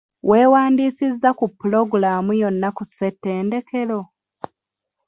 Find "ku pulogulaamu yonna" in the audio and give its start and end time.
1.39-2.69